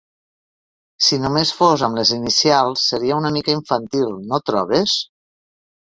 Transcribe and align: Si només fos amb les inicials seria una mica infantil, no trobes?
Si 1.07 1.19
només 1.25 1.51
fos 1.59 1.83
amb 1.89 2.01
les 2.01 2.15
inicials 2.17 2.89
seria 2.95 3.21
una 3.21 3.35
mica 3.39 3.57
infantil, 3.61 4.19
no 4.33 4.45
trobes? 4.51 5.01